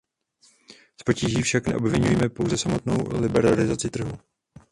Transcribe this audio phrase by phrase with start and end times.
[1.01, 4.17] Z potíží však neobviňujeme pouze samotnou liberalizaci trhu.